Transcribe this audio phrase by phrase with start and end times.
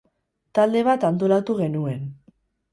[0.59, 2.05] Talde bat antolatu genuen.